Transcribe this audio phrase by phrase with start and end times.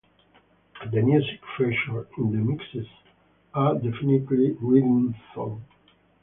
[0.91, 2.87] The music featured in the mixes
[3.53, 5.61] are definitely riddim though.